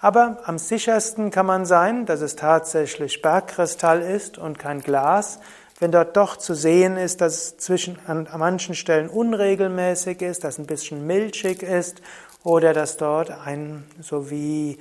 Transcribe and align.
Aber 0.01 0.41
am 0.45 0.57
sichersten 0.57 1.31
kann 1.31 1.45
man 1.45 1.65
sein, 1.65 2.05
dass 2.05 2.21
es 2.21 2.35
tatsächlich 2.35 3.21
Bergkristall 3.21 4.01
ist 4.01 4.37
und 4.37 4.59
kein 4.59 4.81
Glas, 4.81 5.39
wenn 5.79 5.91
dort 5.91 6.17
doch 6.17 6.35
zu 6.35 6.53
sehen 6.53 6.97
ist, 6.97 7.21
dass 7.21 7.33
es 7.33 7.57
zwischen, 7.57 7.97
an, 8.05 8.27
an 8.27 8.39
manchen 8.39 8.75
Stellen 8.75 9.09
unregelmäßig 9.09 10.21
ist, 10.21 10.43
dass 10.43 10.59
ein 10.59 10.65
bisschen 10.65 11.07
milchig 11.07 11.63
ist 11.63 12.01
oder 12.43 12.73
dass 12.73 12.97
dort 12.97 13.31
ein, 13.31 13.85
so 14.01 14.29
wie 14.29 14.77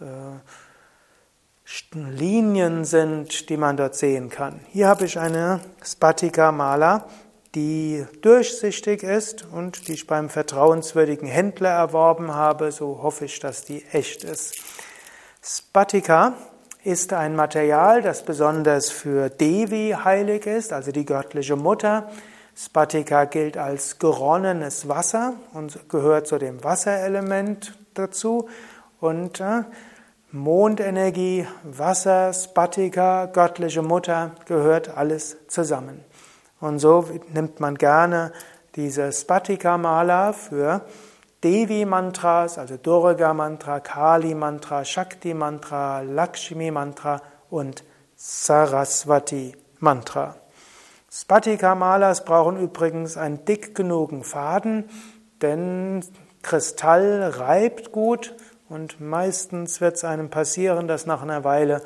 äh, 0.00 0.04
Linien 1.92 2.84
sind, 2.84 3.48
die 3.48 3.56
man 3.56 3.76
dort 3.76 3.94
sehen 3.94 4.28
kann. 4.28 4.60
Hier 4.70 4.88
habe 4.88 5.04
ich 5.04 5.18
eine 5.18 5.60
Spatika 5.84 6.50
Mala, 6.50 7.06
die 7.54 8.04
durchsichtig 8.22 9.04
ist 9.04 9.46
und 9.52 9.86
die 9.86 9.92
ich 9.94 10.06
beim 10.06 10.28
vertrauenswürdigen 10.28 11.28
Händler 11.28 11.70
erworben 11.70 12.34
habe. 12.34 12.72
So 12.72 13.02
hoffe 13.02 13.24
ich, 13.24 13.38
dass 13.38 13.64
die 13.64 13.84
echt 13.92 14.24
ist. 14.24 14.56
Spatika 15.42 16.34
ist 16.84 17.12
ein 17.12 17.36
Material, 17.36 18.02
das 18.02 18.22
besonders 18.24 18.90
für 18.90 19.28
Devi 19.28 19.96
heilig 20.02 20.46
ist, 20.46 20.72
also 20.72 20.92
die 20.92 21.04
göttliche 21.04 21.56
Mutter. 21.56 22.10
Spatika 22.56 23.24
gilt 23.24 23.56
als 23.56 23.98
geronnenes 23.98 24.88
Wasser 24.88 25.34
und 25.52 25.88
gehört 25.88 26.26
zu 26.26 26.38
dem 26.38 26.62
Wasserelement 26.64 27.74
dazu. 27.94 28.48
Und 29.00 29.40
äh, 29.40 29.62
Mondenergie, 30.32 31.46
Wasser, 31.64 32.32
Spatika, 32.32 33.26
göttliche 33.26 33.82
Mutter, 33.82 34.32
gehört 34.46 34.96
alles 34.96 35.36
zusammen. 35.48 36.04
Und 36.60 36.78
so 36.78 37.08
nimmt 37.32 37.60
man 37.60 37.76
gerne 37.76 38.32
diese 38.76 39.10
Spatika-Mala 39.12 40.32
für 40.32 40.82
Devi-Mantras, 41.42 42.58
also 42.58 42.76
Durga-Mantra, 42.76 43.80
Kali-Mantra, 43.80 44.84
Shakti-Mantra, 44.84 46.02
Lakshmi-Mantra 46.02 47.22
und 47.48 47.82
Saraswati-Mantra. 48.16 50.36
Spatika-Malas 51.10 52.26
brauchen 52.26 52.60
übrigens 52.60 53.16
einen 53.16 53.46
dick 53.46 53.74
genugen 53.74 54.22
Faden, 54.22 54.84
denn 55.40 56.04
Kristall 56.42 57.32
reibt 57.36 57.90
gut 57.90 58.34
und 58.68 59.00
meistens 59.00 59.80
wird 59.80 59.96
es 59.96 60.04
einem 60.04 60.28
passieren, 60.28 60.88
dass 60.88 61.06
nach 61.06 61.22
einer 61.22 61.42
Weile 61.42 61.80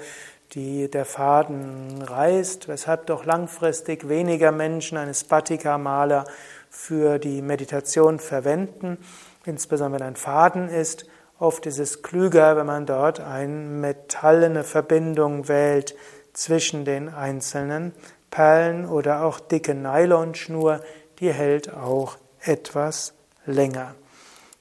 die, 0.53 0.91
der 0.91 1.05
Faden 1.05 2.03
reißt, 2.03 2.67
weshalb 2.69 3.07
doch 3.07 3.25
langfristig 3.25 4.09
weniger 4.09 4.51
Menschen 4.53 4.99
eine 4.99 5.15
Spatika-Maler 5.15 6.25
für 6.69 7.21
die 7.21 7.41
Meditation 7.41 8.19
verwenden 8.19 8.99
insbesondere 9.45 10.01
wenn 10.01 10.09
ein 10.09 10.17
Faden 10.17 10.69
ist. 10.69 11.07
Oft 11.39 11.67
ist 11.67 11.79
es 11.79 12.03
klüger, 12.03 12.57
wenn 12.57 12.67
man 12.67 12.87
dort 12.87 13.21
eine 13.21 13.49
metallene 13.49 14.65
Verbindung 14.65 15.49
wählt 15.49 15.95
zwischen 16.33 16.85
den 16.85 17.09
einzelnen 17.09 17.93
Perlen 18.31 18.87
oder 18.87 19.25
auch 19.25 19.41
dicke 19.41 19.75
Nylonschnur, 19.75 20.81
die 21.19 21.33
hält 21.33 21.73
auch 21.73 22.17
etwas 22.41 23.15
länger. 23.47 23.95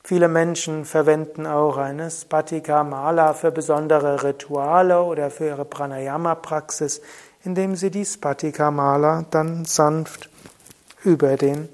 Viele 0.03 0.27
Menschen 0.27 0.83
verwenden 0.83 1.47
auch 1.47 1.77
eine 1.77 2.11
Spatika 2.11 2.83
Mala 2.83 3.33
für 3.33 3.51
besondere 3.51 4.23
Rituale 4.23 5.01
oder 5.01 5.31
für 5.31 5.47
ihre 5.47 5.63
Pranayama-Praxis, 5.63 7.01
indem 7.43 7.75
sie 7.75 7.89
die 7.89 8.05
Spatika 8.05 8.69
Mala 8.69 9.25
dann 9.31 9.63
sanft 9.63 10.29
über 11.03 11.37
den 11.37 11.69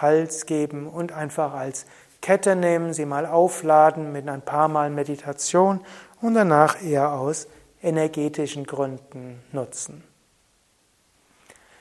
Hals 0.00 0.46
geben 0.46 0.86
und 0.86 1.12
einfach 1.12 1.52
als 1.52 1.84
Kette 2.20 2.56
nehmen, 2.56 2.92
sie 2.92 3.06
mal 3.06 3.26
aufladen 3.26 4.12
mit 4.12 4.28
ein 4.28 4.42
paar 4.42 4.68
Mal 4.68 4.90
Meditation 4.90 5.80
und 6.20 6.34
danach 6.34 6.82
eher 6.82 7.12
aus 7.12 7.46
energetischen 7.82 8.64
Gründen 8.64 9.42
nutzen. 9.52 10.04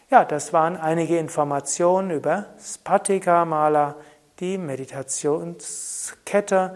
Ja, 0.09 0.23
das 0.23 0.53
waren 0.53 0.77
einige 0.77 1.17
Informationen 1.17 2.11
über 2.11 2.45
Spatika 2.59 3.43
Mala, 3.43 3.95
die 4.39 4.59
Meditationskette 4.59 6.75